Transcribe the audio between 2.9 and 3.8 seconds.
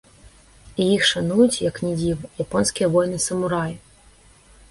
воіны-самураі!